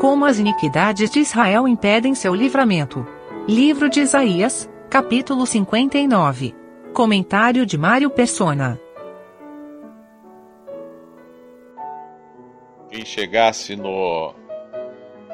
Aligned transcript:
Como 0.00 0.24
as 0.24 0.38
iniquidades 0.38 1.10
de 1.10 1.20
Israel 1.20 1.68
impedem 1.68 2.14
seu 2.14 2.34
livramento. 2.34 3.06
Livro 3.46 3.86
de 3.86 4.00
Isaías, 4.00 4.66
capítulo 4.88 5.44
59. 5.44 6.54
Comentário 6.94 7.66
de 7.66 7.76
Mário 7.76 8.08
Persona. 8.08 8.80
Quem 12.88 13.04
chegasse 13.04 13.76
no, 13.76 14.34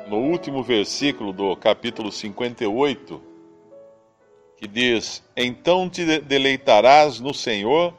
no 0.09 0.17
último 0.17 0.65
versículo 0.65 1.33
do 1.33 1.57
capítulo 1.57 2.11
58, 2.11 3.23
que 4.57 4.67
diz: 4.67 5.23
Então 5.37 5.89
te 5.89 6.19
deleitarás 6.23 7.21
no 7.21 7.33
Senhor 7.33 7.95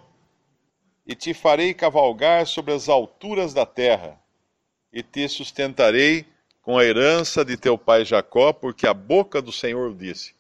e 1.08 1.16
te 1.16 1.34
farei 1.34 1.74
cavalgar 1.74 2.46
sobre 2.46 2.74
as 2.74 2.90
alturas 2.90 3.54
da 3.54 3.66
terra, 3.66 4.20
e 4.92 5.02
te 5.02 5.30
sustentarei 5.30 6.26
com 6.68 6.78
a 6.78 6.84
herança 6.84 7.46
de 7.46 7.56
teu 7.56 7.78
pai 7.78 8.04
Jacó, 8.04 8.52
porque 8.52 8.86
a 8.86 8.94
boca 8.94 9.42
do 9.42 9.54
Senhor 9.54 9.96
disse. 9.96 10.36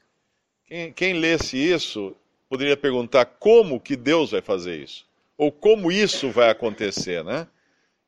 Quem, 0.66 0.92
quem 0.92 1.14
lesse 1.14 1.56
isso 1.56 2.14
poderia 2.50 2.76
perguntar 2.76 3.24
como 3.24 3.80
que 3.80 3.96
Deus 3.96 4.32
vai 4.32 4.42
fazer 4.42 4.76
isso, 4.84 5.08
ou 5.38 5.54
como 5.54 5.90
isso 5.90 6.30
vai 6.30 6.50
acontecer, 6.50 7.24
né? 7.24 7.48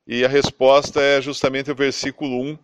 E 0.06 0.26
a 0.26 0.28
resposta 0.28 1.00
é 1.00 1.22
justamente 1.22 1.72
o 1.72 1.76
versículo 1.76 2.42
1 2.42 2.60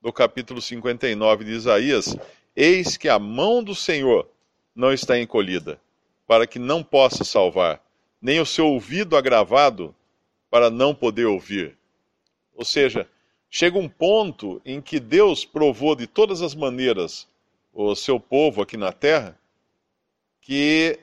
do 0.00 0.12
capítulo 0.12 0.62
59 0.62 1.46
de 1.46 1.50
Isaías: 1.50 2.16
Eis 2.54 2.96
que 2.96 3.08
a 3.08 3.18
mão 3.18 3.60
do 3.60 3.74
Senhor 3.74 4.28
não 4.72 4.92
está 4.92 5.18
encolhida, 5.18 5.80
para 6.28 6.46
que 6.46 6.60
não 6.60 6.80
possa 6.80 7.24
salvar 7.24 7.82
nem 8.20 8.38
o 8.38 8.46
seu 8.46 8.68
ouvido 8.68 9.16
agravado 9.16 9.92
para 10.48 10.70
não 10.70 10.94
poder 10.94 11.26
ouvir. 11.26 11.76
Ou 12.54 12.64
seja, 12.64 13.08
chega 13.54 13.78
um 13.78 13.86
ponto 13.86 14.62
em 14.64 14.80
que 14.80 14.98
Deus 14.98 15.44
provou 15.44 15.94
de 15.94 16.06
todas 16.06 16.40
as 16.40 16.54
maneiras 16.54 17.28
o 17.74 17.94
seu 17.94 18.18
povo 18.18 18.62
aqui 18.62 18.78
na 18.78 18.92
terra 18.92 19.38
que 20.40 20.98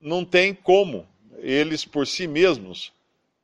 não 0.00 0.24
tem 0.24 0.54
como 0.54 1.04
eles 1.38 1.84
por 1.84 2.06
si 2.06 2.28
mesmos 2.28 2.92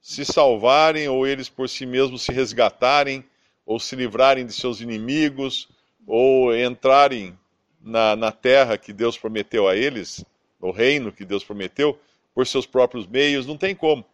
se 0.01 0.25
salvarem 0.25 1.09
ou 1.09 1.27
eles 1.27 1.49
por 1.49 1.69
si 1.69 1.85
mesmos 1.85 2.23
se 2.23 2.31
resgatarem 2.31 3.25
ou 3.67 3.81
se 3.81 3.97
livrarem 3.97 4.47
de 4.47 4.53
seus 4.53 4.81
inimigos 4.81 5.69
ou 6.07 6.57
entrarem 6.57 7.37
na, 7.81 8.15
na 8.15 8.31
terra 8.31 8.79
que 8.79 8.93
Deus 8.93 9.19
prometeu 9.19 9.67
a 9.67 9.75
eles, 9.75 10.25
no 10.61 10.71
reino 10.71 11.11
que 11.11 11.25
Deus 11.25 11.43
prometeu 11.43 11.99
por 12.33 12.47
seus 12.47 12.67
próprios 12.67 13.07
meios, 13.07 13.47
não 13.47 13.57
tem 13.57 13.75
como. 13.75 14.05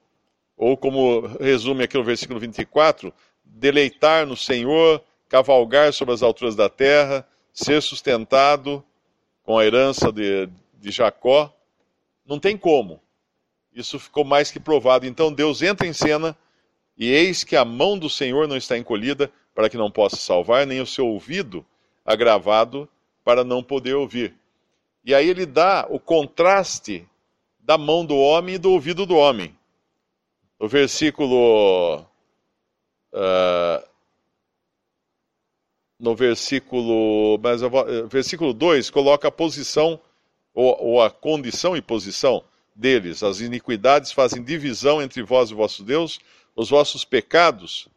Ou 0.61 0.77
como 0.77 1.23
resume 1.41 1.85
aqui 1.85 1.97
no 1.97 2.05
versículo 2.05 2.39
24, 2.39 3.15
deleitar 3.43 4.27
no 4.27 4.37
Senhor, 4.37 5.03
cavalgar 5.27 5.91
sobre 5.91 6.13
as 6.13 6.23
alturas 6.23 6.55
da 6.55 6.69
terra, 6.69 7.27
ser 7.51 7.81
sustentado 7.81 8.85
com 9.43 9.59
a 9.59 9.65
herança 9.65 10.13
de, 10.13 10.51
de 10.79 10.91
Jacó, 10.91 11.51
não 12.27 12.39
tem 12.39 12.59
como. 12.59 13.01
Isso 13.75 13.99
ficou 13.99 14.23
mais 14.23 14.51
que 14.51 14.61
provado. 14.61 15.07
Então 15.07 15.33
Deus 15.33 15.63
entra 15.63 15.87
em 15.87 15.95
cena 15.95 16.37
e 16.95 17.09
eis 17.09 17.43
que 17.43 17.57
a 17.57 17.65
mão 17.65 17.99
do 17.99 18.11
Senhor 18.11 18.47
não 18.47 18.59
está 18.59 18.77
encolhida 18.77 19.33
para 19.55 19.71
que 19.71 19.79
não 19.79 19.91
possa 19.91 20.17
salvar, 20.17 20.67
nem 20.67 20.83
o 20.83 20.87
seu 20.87 21.07
ouvido 21.07 21.65
agravado 22.05 22.87
para 23.25 23.43
não 23.43 23.63
poder 23.63 23.95
ouvir. 23.95 24.35
E 25.03 25.15
aí 25.15 25.27
ele 25.27 25.47
dá 25.47 25.87
o 25.89 25.99
contraste 25.99 27.09
da 27.59 27.79
mão 27.79 28.05
do 28.05 28.15
homem 28.15 28.57
e 28.57 28.59
do 28.59 28.71
ouvido 28.71 29.07
do 29.07 29.17
homem. 29.17 29.59
O 30.61 30.69
versículo. 30.69 32.07
Uh, 33.15 33.83
no 35.99 36.15
versículo. 36.15 37.39
Mas 37.43 37.63
vou, 37.63 38.07
versículo 38.09 38.53
2 38.53 38.91
coloca 38.91 39.27
a 39.27 39.33
posição, 39.33 39.99
ou, 40.53 40.77
ou 40.79 41.03
a 41.03 41.11
condição 41.11 41.75
e 41.75 41.81
posição 41.81 42.45
deles. 42.75 43.23
As 43.23 43.41
iniquidades 43.41 44.13
fazem 44.13 44.45
divisão 44.45 45.01
entre 45.01 45.23
vós 45.23 45.51
e 45.51 45.55
vosso 45.55 45.83
Deus, 45.83 46.21
os 46.55 46.69
vossos 46.69 47.07
pecados 47.07 47.89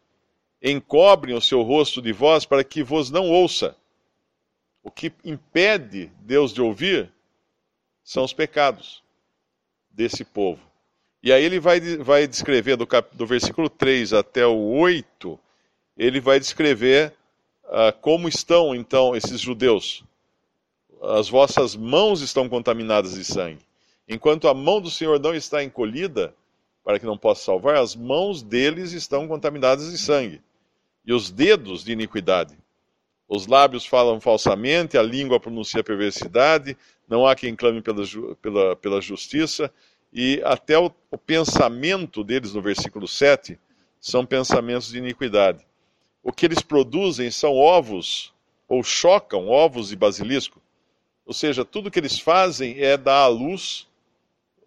encobrem 0.61 1.35
o 1.35 1.41
seu 1.41 1.61
rosto 1.63 2.01
de 2.01 2.13
vós 2.13 2.45
para 2.45 2.63
que 2.63 2.81
vos 2.81 3.11
não 3.11 3.29
ouça. 3.29 3.75
O 4.81 4.89
que 4.89 5.11
impede 5.25 6.09
Deus 6.21 6.53
de 6.53 6.61
ouvir 6.61 7.11
são 8.05 8.23
os 8.23 8.31
pecados 8.31 9.03
desse 9.91 10.23
povo. 10.23 10.72
E 11.23 11.31
aí 11.31 11.41
ele 11.41 11.57
vai, 11.57 11.79
vai 11.79 12.27
descrever, 12.27 12.75
do, 12.75 12.85
cap, 12.85 13.15
do 13.15 13.25
versículo 13.25 13.69
3 13.69 14.11
até 14.11 14.45
o 14.45 14.57
8, 14.57 15.39
ele 15.97 16.19
vai 16.19 16.37
descrever 16.37 17.13
uh, 17.63 17.97
como 18.01 18.27
estão 18.27 18.75
então 18.75 19.15
esses 19.15 19.39
judeus. 19.39 20.03
As 21.01 21.29
vossas 21.29 21.77
mãos 21.77 22.19
estão 22.19 22.49
contaminadas 22.49 23.13
de 23.13 23.23
sangue. 23.23 23.61
Enquanto 24.05 24.49
a 24.49 24.53
mão 24.53 24.81
do 24.81 24.91
Senhor 24.91 25.17
não 25.17 25.33
está 25.33 25.63
encolhida, 25.63 26.35
para 26.83 26.99
que 26.99 27.05
não 27.05 27.17
possa 27.17 27.45
salvar, 27.45 27.77
as 27.77 27.95
mãos 27.95 28.43
deles 28.43 28.91
estão 28.91 29.25
contaminadas 29.25 29.89
de 29.89 29.97
sangue. 29.97 30.41
E 31.05 31.13
os 31.13 31.31
dedos 31.31 31.85
de 31.85 31.93
iniquidade. 31.93 32.57
Os 33.29 33.47
lábios 33.47 33.85
falam 33.85 34.19
falsamente, 34.19 34.97
a 34.97 35.01
língua 35.01 35.39
pronuncia 35.39 35.83
perversidade, 35.83 36.77
não 37.07 37.25
há 37.25 37.33
quem 37.33 37.55
clame 37.55 37.81
pela, 37.81 38.05
pela, 38.41 38.75
pela 38.75 39.01
justiça, 39.01 39.71
e 40.13 40.39
até 40.45 40.77
o, 40.77 40.91
o 41.09 41.17
pensamento 41.17 42.23
deles, 42.23 42.53
no 42.53 42.61
versículo 42.61 43.07
7, 43.07 43.59
são 43.99 44.25
pensamentos 44.25 44.89
de 44.89 44.99
iniquidade. 44.99 45.65
O 46.21 46.31
que 46.31 46.45
eles 46.45 46.61
produzem 46.61 47.31
são 47.31 47.55
ovos, 47.55 48.31
ou 48.67 48.83
chocam 48.83 49.49
ovos 49.49 49.89
de 49.89 49.95
basilisco. 49.95 50.61
Ou 51.25 51.33
seja, 51.33 51.65
tudo 51.65 51.89
que 51.89 51.99
eles 51.99 52.19
fazem 52.19 52.79
é 52.79 52.95
dar 52.95 53.23
à 53.23 53.27
luz 53.27 53.87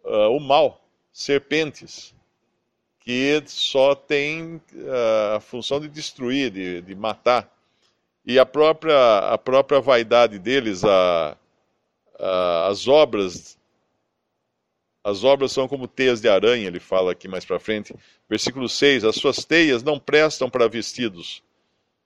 uh, 0.05 0.31
o 0.37 0.41
mal, 0.41 0.85
serpentes, 1.13 2.13
que 3.01 3.41
só 3.47 3.95
tem 3.95 4.57
uh, 4.57 5.37
a 5.37 5.41
função 5.41 5.79
de 5.79 5.89
destruir, 5.89 6.51
de, 6.51 6.83
de 6.83 6.95
matar. 6.95 7.49
E 8.25 8.39
a 8.39 8.45
própria, 8.45 9.19
a 9.19 9.39
própria 9.39 9.81
vaidade 9.81 10.41
deles, 10.41 10.83
a, 10.83 11.37
uh, 12.19 12.69
as 12.69 12.89
obras 12.89 13.57
as 15.07 15.23
obras 15.23 15.53
são 15.53 15.69
como 15.69 15.87
teias 15.87 16.21
de 16.21 16.29
aranha, 16.29 16.67
ele 16.67 16.81
fala 16.81 17.13
aqui 17.13 17.29
mais 17.29 17.45
para 17.45 17.61
frente. 17.61 17.95
Versículo 18.29 18.69
6: 18.69 19.05
As 19.05 19.15
suas 19.15 19.45
teias 19.45 19.85
não 19.85 20.01
prestam 20.01 20.51
para 20.51 20.67
vestidos, 20.67 21.45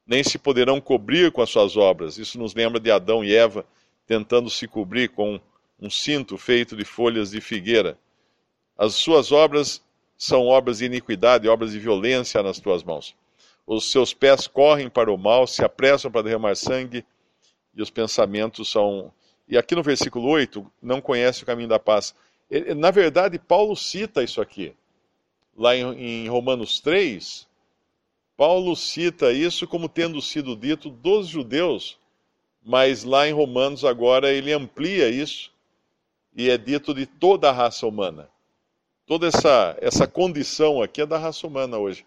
nem 0.07 0.23
se 0.23 0.37
poderão 0.39 0.83
cobrir 0.83 1.33
com 1.33 1.41
as 1.41 1.49
suas 1.49 1.79
obras. 1.79 2.19
Isso 2.19 2.39
nos 2.39 2.55
lembra 2.55 2.79
de 2.79 2.91
Adão 2.91 3.25
e 3.25 3.35
Eva 3.35 3.65
tentando 4.07 4.51
se 4.51 4.69
cobrir 4.69 5.09
com 5.09 5.41
um 5.81 5.89
cinto 5.89 6.37
feito 6.37 6.77
de 6.77 6.85
folhas 6.85 7.31
de 7.31 7.41
figueira. 7.41 7.97
As 8.77 8.97
suas 8.97 9.33
obras 9.33 9.83
são 10.19 10.47
obras 10.47 10.81
de 10.81 10.85
iniquidade, 10.85 11.49
obras 11.49 11.73
de 11.73 11.79
violência 11.79 12.43
nas 12.43 12.61
tuas 12.61 12.83
mãos. 12.83 13.17
Os 13.67 13.91
seus 13.91 14.13
pés 14.13 14.47
correm 14.47 14.91
para 14.91 15.11
o 15.11 15.17
mal, 15.17 15.47
se 15.47 15.65
apressam 15.65 16.11
para 16.11 16.25
derramar 16.25 16.55
sangue, 16.55 17.03
e 17.75 17.81
os 17.81 17.89
pensamentos 17.89 18.71
são 18.71 19.11
e 19.51 19.59
aqui 19.59 19.75
no 19.75 19.83
versículo 19.83 20.29
8, 20.29 20.65
não 20.81 21.01
conhece 21.01 21.43
o 21.43 21.47
caminho 21.47 21.69
da 21.69 21.79
paz. 21.79 22.15
Na 22.77 22.91
verdade, 22.91 23.39
Paulo 23.39 23.77
cita 23.77 24.23
isso 24.23 24.41
aqui. 24.41 24.75
Lá 25.57 25.77
em, 25.77 26.29
Romanos 26.29 26.81
3, 26.81 27.47
Paulo 28.37 28.75
cita 28.75 29.33
isso 29.33 29.69
como 29.69 29.89
tendo 29.89 30.21
sido 30.21 30.57
dito 30.57 30.91
dos 30.91 31.29
judeus, 31.29 31.99
mas 32.65 33.05
lá 33.05 33.29
em 33.29 33.33
Romanos 33.33 33.85
agora 33.85 34.33
ele 34.33 34.53
amplia 34.53 35.09
isso 35.09 35.53
e 36.35 36.51
é 36.51 36.59
dito 36.59 36.93
de 36.93 37.07
toda 37.07 37.51
a 37.51 37.53
raça 37.53 37.87
humana. 37.87 38.29
Toda 39.07 39.27
essa, 39.27 39.77
essa 39.81 40.07
condição 40.07 40.83
aqui 40.83 41.03
é 41.03 41.07
da 41.07 41.19
raça 41.19 41.47
humana 41.47 41.79
hoje. 41.79 42.05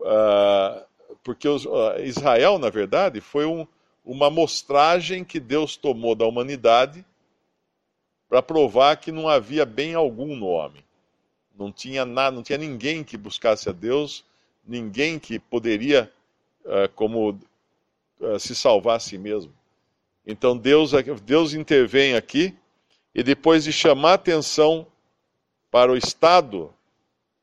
Uh, 0.00 0.84
porque 1.22 1.48
os, 1.48 1.66
uh, 1.66 2.00
Israel, 2.02 2.58
na 2.58 2.70
verdade, 2.70 3.20
foi 3.20 3.44
um, 3.44 3.66
uma 4.04 4.30
mostragem 4.30 5.24
que 5.24 5.38
Deus 5.38 5.76
tomou 5.76 6.14
da 6.14 6.26
humanidade 6.26 7.04
para 8.28 8.42
provar 8.42 8.96
que 8.96 9.10
não 9.10 9.28
havia 9.28 9.64
bem 9.64 9.94
algum 9.94 10.36
no 10.36 10.46
homem. 10.46 10.84
Não 11.56 11.72
tinha 11.72 12.04
nada, 12.04 12.34
não 12.34 12.42
tinha 12.42 12.58
ninguém 12.58 13.02
que 13.02 13.16
buscasse 13.16 13.68
a 13.68 13.72
Deus, 13.72 14.24
ninguém 14.66 15.18
que 15.18 15.38
poderia 15.38 16.12
uh, 16.64 16.88
como 16.94 17.30
uh, 18.20 18.38
se 18.38 18.54
salvar 18.54 18.96
a 18.96 19.00
si 19.00 19.16
mesmo. 19.16 19.52
Então 20.26 20.56
Deus, 20.56 20.92
Deus 21.24 21.54
intervém 21.54 22.14
aqui 22.14 22.54
e 23.14 23.22
depois 23.22 23.64
de 23.64 23.72
chamar 23.72 24.14
atenção 24.14 24.86
para 25.70 25.90
o 25.90 25.96
estado 25.96 26.72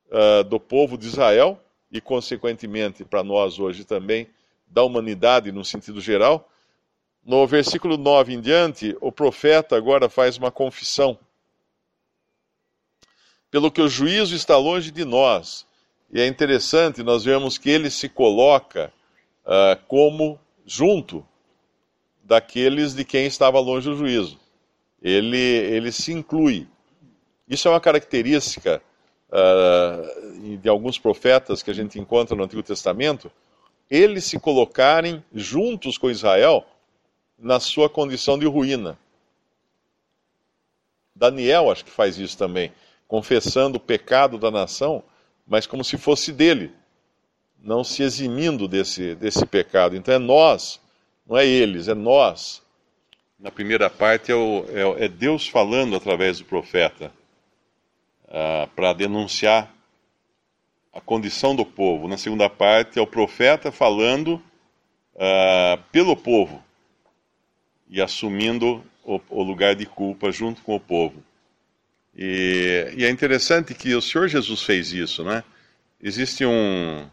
uh, 0.10 0.44
do 0.44 0.60
povo 0.60 0.98
de 0.98 1.08
Israel 1.08 1.60
e 1.92 2.00
consequentemente 2.00 3.04
para 3.04 3.24
nós 3.24 3.60
hoje 3.60 3.84
também 3.84 4.28
da 4.68 4.84
humanidade 4.84 5.52
no 5.52 5.66
sentido 5.66 6.00
geral, 6.00 6.50
no 7.26 7.48
versículo 7.48 7.98
9 7.98 8.36
em 8.36 8.40
diante, 8.40 8.96
o 9.02 9.12
profeta 9.12 9.76
agora 9.76 10.08
faz 10.08 10.38
uma 10.38 10.52
confissão. 10.52 11.18
Pelo 13.50 13.72
que 13.72 13.82
o 13.82 13.90
juízo 13.90 14.36
está 14.36 14.56
longe 14.58 14.92
de 14.92 15.04
nós. 15.04 15.66
E 16.12 16.22
é 16.22 16.28
interessante 16.28 17.02
nós 17.02 17.26
vemos 17.26 17.58
que 17.58 17.70
ele 17.70 17.90
se 17.90 18.08
coloca 18.08 18.94
uh, 19.44 19.82
como 19.88 20.40
junto 20.66 21.26
daqueles 22.24 22.94
de 22.94 23.04
quem 23.04 23.26
estava 23.26 23.60
longe 23.60 23.90
do 23.90 23.96
juízo. 23.96 24.40
Ele, 25.02 25.38
ele 25.38 25.92
se 25.92 26.14
inclui. 26.14 26.68
Isso 27.48 27.68
é 27.68 27.72
uma 27.72 27.82
característica 27.82 28.82
uh, 29.30 30.58
de 30.58 30.70
alguns 30.70 31.00
profetas 31.00 31.64
que 31.64 31.72
a 31.72 31.74
gente 31.74 32.00
encontra 32.00 32.36
no 32.36 32.44
Antigo 32.44 32.62
Testamento, 32.62 33.32
eles 33.90 34.26
se 34.26 34.40
colocarem 34.40 35.24
juntos 35.34 35.98
com 35.98 36.10
Israel 36.10 36.66
na 37.38 37.60
sua 37.60 37.90
condição 37.90 38.38
de 38.38 38.46
ruína. 38.46 38.98
Daniel 41.16 41.72
acho 41.72 41.86
que 41.86 41.92
faz 41.92 42.18
isso 42.18 42.38
também, 42.38 42.72
confessando 43.08 43.78
o 43.78 43.80
pecado 43.80 44.38
da 44.38 44.52
nação, 44.52 45.04
mas 45.48 45.66
como 45.66 45.84
se 45.84 45.98
fosse 45.98 46.32
dele, 46.32 46.74
não 47.62 47.84
se 47.84 48.04
eximindo 48.04 48.68
desse, 48.68 49.16
desse 49.16 49.46
pecado. 49.46 49.96
Então 49.96 50.14
é 50.14 50.20
nós, 50.20 50.80
não 51.26 51.38
é 51.38 51.46
eles, 51.46 51.88
é 51.88 51.94
nós. 51.94 52.62
Na 53.40 53.52
primeira 53.52 53.90
parte 53.90 54.32
é, 54.32 54.36
o, 54.36 54.66
é, 54.70 55.06
é 55.06 55.08
Deus 55.08 55.48
falando 55.48 55.96
através 55.96 56.40
do 56.40 56.46
profeta 56.46 57.12
uh, 58.26 58.68
para 58.76 58.94
denunciar 58.94 59.74
a 60.92 61.00
condição 61.00 61.56
do 61.56 61.66
povo. 61.66 62.08
Na 62.08 62.18
segunda 62.18 62.50
parte 62.50 63.00
é 63.00 63.02
o 63.02 63.08
profeta 63.08 63.72
falando 63.72 64.42
uh, 65.16 65.82
pelo 65.92 66.16
povo 66.16 66.65
e 67.90 68.02
assumindo 68.02 68.84
o, 69.04 69.20
o, 69.30 69.44
lugar 69.44 69.76
de 69.76 69.86
culpa 69.86 70.32
junto 70.32 70.62
com 70.62 70.76
o 70.76 70.80
povo. 70.80 71.24
E, 72.16 72.94
e, 72.98 73.06
é 73.06 73.10
interessante 73.10 73.74
que 73.74 73.94
o 73.94 74.02
Senhor 74.02 74.28
Jesus 74.28 74.64
fez 74.64 74.92
isso, 74.92 75.24
né? 75.24 75.44
Existe 76.02 76.46
um, 76.46 77.08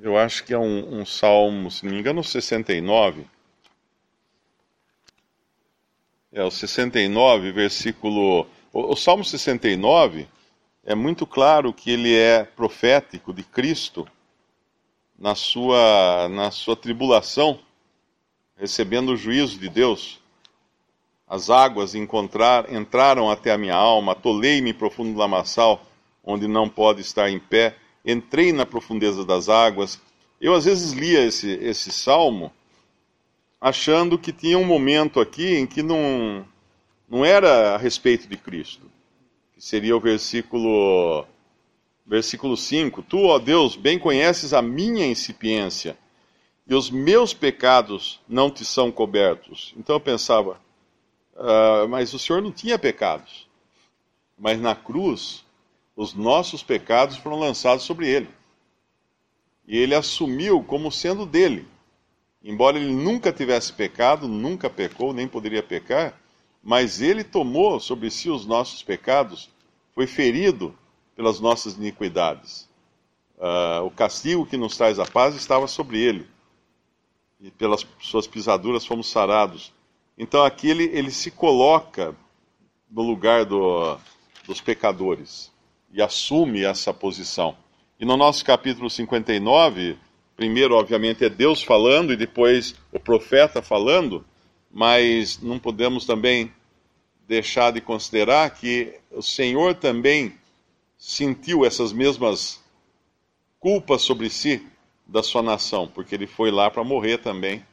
eu 0.00 0.16
acho 0.16 0.44
que 0.44 0.54
é 0.54 0.58
um, 0.58 1.00
um 1.00 1.06
salmo, 1.06 1.70
se 1.70 1.84
não 1.84 1.92
me 1.92 1.98
engano, 1.98 2.22
69. 2.22 3.26
É 6.32 6.42
o 6.42 6.50
69, 6.50 7.50
versículo. 7.52 8.46
O, 8.72 8.92
o 8.92 8.96
salmo 8.96 9.24
69 9.24 10.28
é 10.84 10.94
muito 10.94 11.26
claro 11.26 11.72
que 11.72 11.90
ele 11.90 12.14
é 12.14 12.44
profético 12.44 13.32
de 13.32 13.42
Cristo 13.42 14.06
na 15.18 15.34
sua, 15.34 16.28
na 16.30 16.50
sua 16.50 16.76
tribulação 16.76 17.58
recebendo 18.58 19.10
o 19.10 19.16
juízo 19.16 19.58
de 19.58 19.68
Deus. 19.68 20.18
As 21.26 21.48
águas 21.48 21.94
encontrar, 21.94 22.72
entraram 22.72 23.30
até 23.30 23.52
a 23.52 23.58
minha 23.58 23.74
alma, 23.74 24.12
atolei-me 24.12 24.72
profundo 24.72 25.16
lamaçal, 25.16 25.86
onde 26.24 26.48
não 26.48 26.68
pode 26.68 27.00
estar 27.00 27.30
em 27.30 27.38
pé. 27.38 27.76
Entrei 28.04 28.52
na 28.52 28.66
profundeza 28.66 29.24
das 29.24 29.48
águas. 29.48 30.00
Eu 30.40 30.54
às 30.54 30.64
vezes 30.64 30.92
lia 30.92 31.22
esse, 31.24 31.50
esse 31.50 31.92
salmo 31.92 32.52
achando 33.60 34.18
que 34.18 34.32
tinha 34.32 34.58
um 34.58 34.64
momento 34.64 35.20
aqui 35.20 35.56
em 35.56 35.66
que 35.66 35.82
não, 35.82 36.44
não 37.08 37.24
era 37.24 37.74
a 37.74 37.76
respeito 37.76 38.28
de 38.28 38.36
Cristo, 38.36 38.90
que 39.54 39.62
seria 39.62 39.96
o 39.96 40.00
versículo, 40.00 41.26
versículo 42.06 42.56
5. 42.56 43.02
Tu, 43.02 43.18
ó 43.18 43.38
Deus, 43.38 43.76
bem 43.76 43.98
conheces 43.98 44.52
a 44.52 44.62
minha 44.62 45.06
incipiência 45.06 45.96
e 46.68 46.74
os 46.74 46.90
meus 46.90 47.32
pecados 47.32 48.20
não 48.28 48.50
te 48.50 48.62
são 48.62 48.92
cobertos. 48.92 49.72
Então 49.74 49.96
eu 49.96 50.00
pensava, 50.00 50.60
uh, 51.34 51.88
mas 51.88 52.12
o 52.12 52.18
Senhor 52.18 52.42
não 52.42 52.52
tinha 52.52 52.78
pecados. 52.78 53.48
Mas 54.38 54.60
na 54.60 54.74
cruz, 54.74 55.44
os 55.96 56.12
nossos 56.12 56.62
pecados 56.62 57.16
foram 57.16 57.38
lançados 57.38 57.84
sobre 57.84 58.06
ele. 58.06 58.28
E 59.66 59.78
ele 59.78 59.94
assumiu 59.94 60.62
como 60.62 60.92
sendo 60.92 61.24
dele. 61.24 61.66
Embora 62.44 62.78
ele 62.78 62.92
nunca 62.92 63.32
tivesse 63.32 63.72
pecado, 63.72 64.28
nunca 64.28 64.68
pecou, 64.68 65.14
nem 65.14 65.26
poderia 65.26 65.62
pecar, 65.62 66.20
mas 66.62 67.00
ele 67.00 67.24
tomou 67.24 67.80
sobre 67.80 68.10
si 68.10 68.28
os 68.28 68.44
nossos 68.44 68.82
pecados, 68.82 69.48
foi 69.94 70.06
ferido 70.06 70.76
pelas 71.16 71.40
nossas 71.40 71.76
iniquidades. 71.76 72.68
Uh, 73.38 73.84
o 73.86 73.90
castigo 73.90 74.44
que 74.44 74.56
nos 74.56 74.76
traz 74.76 74.98
a 74.98 75.06
paz 75.06 75.34
estava 75.34 75.66
sobre 75.66 75.98
ele 75.98 76.28
e 77.40 77.50
pelas 77.50 77.86
suas 78.00 78.26
pisaduras 78.26 78.84
fomos 78.84 79.08
sarados. 79.08 79.72
Então 80.16 80.42
aqui 80.42 80.68
ele, 80.68 80.84
ele 80.84 81.10
se 81.10 81.30
coloca 81.30 82.14
no 82.90 83.02
lugar 83.02 83.44
do, 83.44 83.96
dos 84.46 84.60
pecadores 84.60 85.52
e 85.92 86.02
assume 86.02 86.64
essa 86.64 86.92
posição. 86.92 87.56
E 88.00 88.04
no 88.04 88.16
nosso 88.16 88.44
capítulo 88.44 88.90
59, 88.90 89.96
primeiro, 90.36 90.74
obviamente, 90.74 91.24
é 91.24 91.28
Deus 91.28 91.62
falando 91.62 92.12
e 92.12 92.16
depois 92.16 92.74
o 92.92 92.98
profeta 92.98 93.62
falando, 93.62 94.24
mas 94.70 95.40
não 95.40 95.58
podemos 95.58 96.04
também 96.04 96.52
deixar 97.26 97.72
de 97.72 97.80
considerar 97.80 98.50
que 98.50 98.94
o 99.10 99.22
Senhor 99.22 99.74
também 99.74 100.34
sentiu 100.96 101.64
essas 101.64 101.92
mesmas 101.92 102.62
culpas 103.60 104.02
sobre 104.02 104.30
si 104.30 104.66
da 105.08 105.22
sua 105.22 105.42
nação, 105.42 105.88
porque 105.88 106.14
ele 106.14 106.26
foi 106.26 106.50
lá 106.50 106.70
para 106.70 106.84
morrer 106.84 107.18
também 107.18 107.64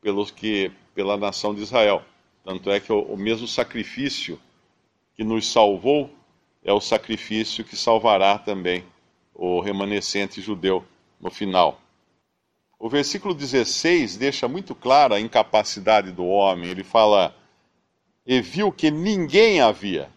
pelos 0.00 0.30
que 0.30 0.70
pela 0.94 1.16
nação 1.16 1.52
de 1.52 1.62
Israel. 1.62 2.02
Tanto 2.44 2.70
é 2.70 2.78
que 2.78 2.92
o, 2.92 3.00
o 3.02 3.16
mesmo 3.16 3.48
sacrifício 3.48 4.40
que 5.14 5.24
nos 5.24 5.50
salvou 5.50 6.08
é 6.64 6.72
o 6.72 6.80
sacrifício 6.80 7.64
que 7.64 7.76
salvará 7.76 8.38
também 8.38 8.84
o 9.34 9.60
remanescente 9.60 10.40
judeu 10.40 10.84
no 11.20 11.30
final. 11.30 11.80
O 12.78 12.88
versículo 12.88 13.34
16 13.34 14.16
deixa 14.16 14.46
muito 14.46 14.74
clara 14.74 15.16
a 15.16 15.20
incapacidade 15.20 16.12
do 16.12 16.24
homem. 16.24 16.70
Ele 16.70 16.84
fala: 16.84 17.34
E 18.24 18.40
viu 18.40 18.70
que 18.70 18.90
ninguém 18.90 19.60
havia, 19.60 20.08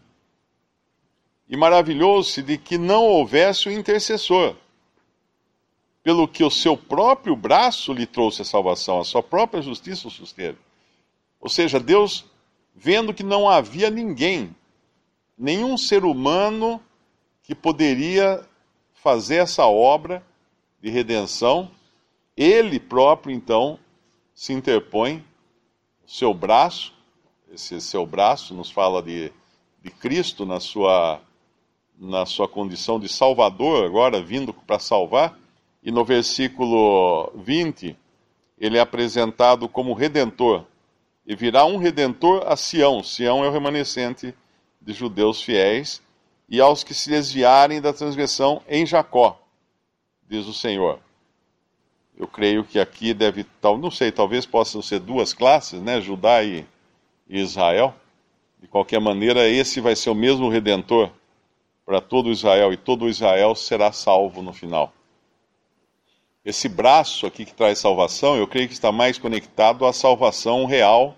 e 1.50 1.58
maravilhou-se 1.58 2.42
de 2.42 2.58
que 2.58 2.78
não 2.78 3.04
houvesse 3.04 3.68
o 3.68 3.72
um 3.72 3.76
intercessor 3.76 4.56
pelo 6.04 6.28
que 6.28 6.44
o 6.44 6.52
seu 6.52 6.76
próprio 6.76 7.36
braço 7.36 7.94
lhe 7.94 8.06
trouxe 8.06 8.42
a 8.42 8.46
salvação, 8.46 9.00
a 9.00 9.06
sua 9.06 9.24
própria 9.24 9.62
justiça 9.62 10.08
o 10.08 10.12
susteve. 10.12 10.58
Ou 11.40 11.50
seja, 11.50 11.80
Deus, 11.80 12.26
vendo 12.76 13.14
que 13.14 13.24
não 13.24 13.50
havia 13.50 13.90
ninguém, 13.90 14.54
nenhum 15.38 15.78
ser 15.78 16.04
humano 16.04 16.82
que 17.42 17.56
poderia 17.56 18.46
fazer 18.94 19.38
essa 19.38 19.66
obra 19.66 20.24
de 20.82 20.90
redenção, 20.90 21.72
ele 22.36 22.80
próprio 22.80 23.33
então 23.33 23.80
se 24.36 24.52
interpõe, 24.52 25.24
o 26.06 26.10
seu 26.10 26.33
braço, 26.33 26.94
esse 27.52 27.80
seu 27.80 28.06
braço 28.06 28.54
nos 28.54 28.69
fala 28.69 29.02
de, 29.02 29.31
de 29.81 29.90
Cristo 29.90 30.45
na 30.45 30.60
sua, 30.60 31.22
na 31.98 32.26
sua 32.26 32.48
condição 32.48 33.00
de 33.00 33.07
Salvador, 33.07 33.86
agora 33.86 34.22
vindo 34.22 34.54
para 34.54 34.80
salvar, 34.80 35.38
e 35.83 35.92
no 35.92 36.06
versículo 36.06 37.31
20, 37.35 37.97
ele 38.57 38.78
é 38.78 38.81
apresentado 38.81 39.68
como 39.68 39.94
redentor. 39.94 40.66
E 41.25 41.35
virá 41.35 41.66
um 41.66 41.78
redentor 41.78 42.44
a 42.47 42.56
Sião. 42.56 43.04
Sião 43.04 43.44
é 43.44 43.47
o 43.47 43.52
remanescente 43.52 44.33
de 44.81 44.94
judeus 44.94 45.42
fiéis. 45.42 46.02
E 46.47 46.61
aos 46.61 46.83
que 46.83 46.94
se 46.94 47.09
desviarem 47.09 47.81
da 47.81 47.92
transgressão 47.92 48.61
em 48.68 48.85
Jacó, 48.85 49.40
diz 50.30 50.45
o 50.45 50.54
Senhor. 50.54 50.99
Eu 52.16 52.28
creio 52.28 52.63
que 52.63 52.80
aqui 52.80 53.13
deve, 53.13 53.44
tal, 53.59 53.78
não 53.78 53.90
sei, 53.90 54.11
talvez 54.11 54.45
possam 54.45 54.81
ser 54.81 54.99
duas 54.99 55.33
classes, 55.33 55.81
né? 55.81 55.99
Judá 55.99 56.44
e, 56.44 56.66
e 57.28 57.40
Israel. 57.40 57.94
De 58.61 58.68
qualquer 58.68 59.02
maneira, 59.02 59.49
esse 59.49 59.81
vai 59.81 59.95
ser 59.95 60.09
o 60.09 60.16
mesmo 60.16 60.47
redentor 60.47 61.09
para 61.85 61.99
todo 61.99 62.31
Israel, 62.31 62.71
e 62.71 62.78
todo 62.78 63.09
Israel 63.09 63.56
será 63.56 63.92
salvo 63.92 64.42
no 64.42 64.54
final. 64.54 64.94
Esse 66.45 66.68
braço 66.68 67.26
aqui 67.26 67.45
que 67.45 67.54
traz 67.54 67.80
salvação, 67.80 68.35
eu 68.35 68.45
creio 68.45 68.68
que 68.68 68.73
está 68.73 68.92
mais 68.92 69.18
conectado 69.18 69.85
à 69.85 69.94
salvação 69.94 70.66
real, 70.66 71.18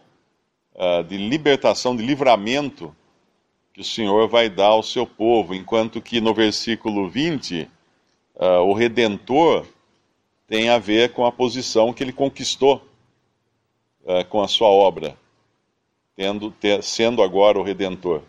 uh, 0.75 1.03
de 1.03 1.17
libertação, 1.17 1.96
de 1.96 2.05
livramento 2.05 2.96
que 3.74 3.82
o 3.82 3.84
Senhor 3.84 4.27
vai 4.27 4.50
dar 4.50 4.67
ao 4.67 4.84
seu 4.84 5.08
povo, 5.08 5.55
enquanto 5.55 6.00
que 6.00 6.22
no 6.22 6.32
versículo 6.32 7.10
20, 7.10 7.63
uh, 7.63 7.70
ah, 8.39 8.62
o 8.62 8.74
redentor 8.74 9.65
tem 10.48 10.70
a 10.70 10.77
ver 10.77 11.12
com 11.12 11.25
a 11.25 11.32
posição 11.32 11.91
que 11.91 12.03
ele 12.03 12.13
conquistou 12.13 12.88
uh, 14.03 14.24
com 14.29 14.44
a 14.44 14.48
sua 14.48 14.67
obra, 14.67 15.17
tendo, 16.15 16.51
ter, 16.51 16.84
sendo 16.84 17.24
agora 17.24 17.60
o 17.60 17.63
redentor. 17.63 18.22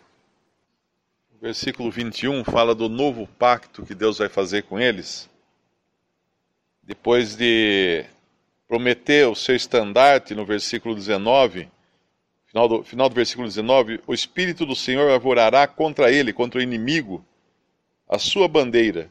O 1.34 1.38
versículo 1.42 1.90
21 1.90 2.42
fala 2.42 2.74
do 2.74 2.88
novo 2.88 3.28
pacto 3.38 3.84
que 3.84 3.94
Deus 3.94 4.16
vai 4.16 4.30
fazer 4.30 4.62
com 4.62 4.80
eles 4.80 5.28
depois 6.86 7.34
de 7.34 8.04
prometer 8.68 9.26
o 9.26 9.34
seu 9.34 9.56
estandarte 9.56 10.34
no 10.34 10.46
versículo 10.46 10.94
19, 10.94 11.68
final 12.46 12.68
do, 12.68 12.84
final 12.84 13.08
do 13.08 13.14
versículo 13.14 13.48
19, 13.48 14.00
o 14.06 14.14
Espírito 14.14 14.64
do 14.64 14.76
Senhor 14.76 15.10
avorará 15.10 15.66
contra 15.66 16.12
ele, 16.12 16.32
contra 16.32 16.60
o 16.60 16.62
inimigo, 16.62 17.24
a 18.08 18.18
sua 18.18 18.46
bandeira. 18.46 19.10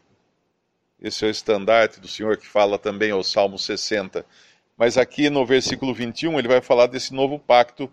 Esse 1.01 1.25
é 1.25 1.27
o 1.27 1.32
estandarte 1.32 2.00
do 2.00 2.08
Senhor 2.08 2.38
que 2.38 2.48
fala 2.48 2.79
também 2.79 3.12
ao 3.12 3.24
Salmo 3.24 3.60
60. 3.60 4.25
mas 4.77 4.98
aqui 4.98 5.29
no 5.29 5.46
versículo 5.46 5.94
21 5.94 6.39
ele 6.39 6.48
vai 6.48 6.62
falar 6.62 6.88
desse 6.88 7.13
novo 7.13 7.38
pacto 7.38 7.91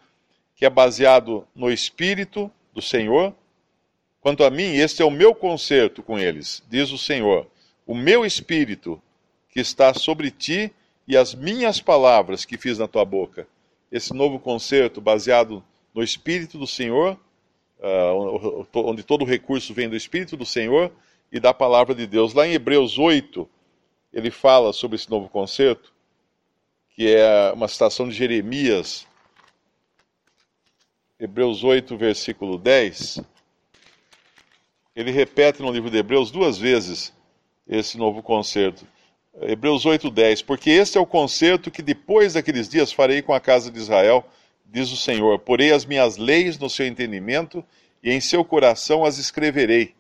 que 0.55 0.65
é 0.65 0.71
baseado 0.71 1.47
no 1.55 1.73
Espírito 1.73 2.51
do 2.73 2.81
Senhor. 2.81 3.35
Quanto 4.21 4.45
a 4.45 4.51
mim, 4.51 4.77
este 4.77 5.03
é 5.03 5.05
o 5.05 5.11
meu 5.11 5.35
concerto 5.35 6.05
com 6.05 6.19
eles, 6.19 6.63
diz 6.69 6.93
o 6.93 6.99
Senhor. 6.99 7.49
O 7.85 7.97
meu 7.97 8.25
Espírito 8.25 9.03
que 9.53 9.61
está 9.61 9.93
sobre 9.93 10.31
ti 10.31 10.73
e 11.07 11.17
as 11.17 11.35
minhas 11.35 11.81
palavras 11.81 12.45
que 12.45 12.57
fiz 12.57 12.79
na 12.79 12.89
tua 12.89 13.05
boca. 13.05 13.47
Esse 13.91 14.15
novo 14.15 14.41
concerto 14.41 15.01
baseado 15.01 15.63
no 15.95 16.03
Espírito 16.03 16.59
do 16.59 16.67
Senhor, 16.67 17.21
uh, 17.79 18.67
onde 18.75 19.03
todo 19.03 19.27
recurso 19.27 19.75
vem 19.75 19.91
do 19.91 19.97
Espírito 19.97 20.39
do 20.39 20.47
Senhor 20.47 20.91
e 21.31 21.39
da 21.39 21.53
palavra 21.53 21.95
de 21.95 22.07
Deus. 22.07 22.33
Lá 22.33 22.47
em 22.47 22.55
Hebreus 22.55 22.99
8, 22.99 23.47
ele 24.11 24.31
fala 24.31 24.73
sobre 24.73 24.97
esse 24.97 25.11
novo 25.11 25.29
concerto, 25.29 25.93
que 26.89 27.15
é 27.15 27.53
uma 27.53 27.69
citação 27.69 28.09
de 28.09 28.15
Jeremias, 28.15 29.07
Hebreus 31.21 31.63
8, 31.63 31.95
versículo 31.97 32.57
10. 32.57 33.21
Ele 34.97 35.11
repete 35.11 35.61
no 35.61 35.71
livro 35.71 35.91
de 35.91 35.99
Hebreus 35.99 36.31
duas 36.31 36.59
vezes 36.59 37.13
esse 37.69 37.99
novo 37.99 38.23
concerto. 38.23 38.87
Hebreus 39.41 39.87
8:10, 39.87 40.43
porque 40.43 40.71
este 40.71 40.99
é 40.99 41.01
o 41.01 41.07
concerto 41.07 41.71
que 41.71 41.81
depois 41.81 42.35
daqueles 42.35 42.69
dias 42.69 42.93
farei 42.93 43.23
com 43.23 43.33
a 43.33 43.41
casa 43.41 43.71
de 43.71 43.79
Israel, 43.79 44.25
diz 44.67 44.93
o 44.93 44.97
Senhor. 44.97 45.39
Porei 45.39 45.73
as 45.73 45.87
minhas 45.87 46.19
leis 46.19 46.59
no 46.59 46.69
seu 46.69 46.87
entendimento 46.87 47.65
e 48.03 48.13
em 48.13 48.21
seu 48.21 48.45
coração 48.45 49.05
as 49.05 49.17
escreverei. 49.17 49.95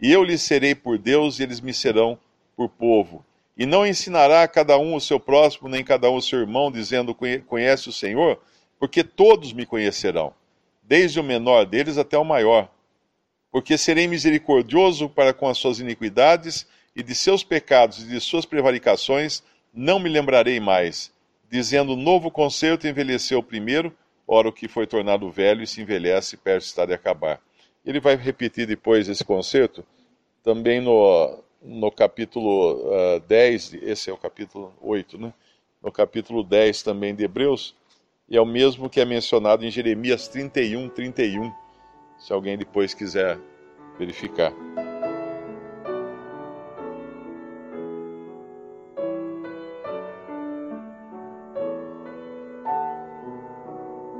E 0.00 0.10
eu 0.10 0.24
lhes 0.24 0.40
serei 0.40 0.74
por 0.74 0.96
Deus 0.96 1.38
e 1.38 1.42
eles 1.42 1.60
me 1.60 1.74
serão 1.74 2.18
por 2.56 2.68
povo. 2.68 3.24
E 3.56 3.66
não 3.66 3.86
ensinará 3.86 4.42
a 4.42 4.48
cada 4.48 4.78
um 4.78 4.94
o 4.94 5.00
seu 5.00 5.20
próximo, 5.20 5.68
nem 5.68 5.84
cada 5.84 6.10
um 6.10 6.16
o 6.16 6.22
seu 6.22 6.38
irmão, 6.38 6.70
dizendo: 6.72 7.14
Conhece 7.46 7.88
o 7.88 7.92
Senhor? 7.92 8.40
Porque 8.78 9.04
todos 9.04 9.52
me 9.52 9.66
conhecerão, 9.66 10.32
desde 10.82 11.20
o 11.20 11.24
menor 11.24 11.66
deles 11.66 11.98
até 11.98 12.16
o 12.16 12.24
maior. 12.24 12.70
Porque 13.50 13.76
serei 13.76 14.06
misericordioso 14.06 15.08
para 15.08 15.34
com 15.34 15.48
as 15.48 15.58
suas 15.58 15.80
iniquidades 15.80 16.66
e 16.98 17.02
de 17.04 17.14
seus 17.14 17.44
pecados 17.44 18.02
e 18.02 18.08
de 18.08 18.20
suas 18.20 18.44
prevaricações 18.44 19.40
não 19.72 20.00
me 20.00 20.08
lembrarei 20.08 20.58
mais. 20.58 21.12
Dizendo, 21.48 21.94
novo 21.94 22.28
concerto 22.28 22.88
envelheceu 22.88 23.40
primeiro, 23.40 23.96
ora 24.26 24.48
o 24.48 24.52
que 24.52 24.66
foi 24.66 24.84
tornado 24.84 25.30
velho 25.30 25.62
e 25.62 25.66
se 25.66 25.80
envelhece, 25.80 26.36
perto 26.36 26.64
está 26.64 26.84
de 26.84 26.92
acabar. 26.92 27.40
Ele 27.86 28.00
vai 28.00 28.16
repetir 28.16 28.66
depois 28.66 29.08
esse 29.08 29.24
concerto, 29.24 29.86
também 30.42 30.80
no, 30.80 31.38
no 31.62 31.90
capítulo 31.92 32.88
uh, 32.88 33.16
ah, 33.16 33.22
10, 33.28 33.74
esse 33.74 34.10
é 34.10 34.12
o 34.12 34.16
capítulo 34.16 34.74
8, 34.80 35.16
né? 35.18 35.32
No 35.80 35.92
capítulo 35.92 36.42
10 36.42 36.82
também 36.82 37.14
de 37.14 37.22
Hebreus, 37.22 37.76
e 38.28 38.36
é 38.36 38.40
o 38.40 38.46
mesmo 38.46 38.90
que 38.90 39.00
é 39.00 39.04
mencionado 39.04 39.64
em 39.64 39.70
Jeremias 39.70 40.26
31, 40.26 40.88
31, 40.88 41.52
se 42.18 42.32
alguém 42.32 42.58
depois 42.58 42.92
quiser 42.92 43.38
verificar. 43.96 44.52